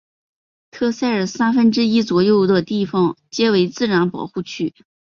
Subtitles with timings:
[0.71, 4.73] 特塞尔三分之一左右地方皆为自然保护区。